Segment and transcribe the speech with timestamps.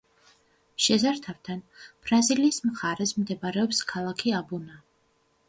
[0.85, 1.61] შესართავთან,
[2.07, 4.83] ბრაზილიის მხარეს მდებარეობს ქალაქი აბუნა.